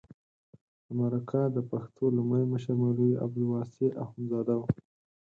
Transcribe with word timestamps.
د 0.85 0.87
مرکه 0.99 1.41
د 1.55 1.57
پښتو 1.71 2.03
لومړی 2.17 2.43
مشر 2.53 2.73
مولوي 2.81 3.13
عبدالواسع 3.23 3.87
اخندزاده 4.03 4.55
و. 4.59 4.61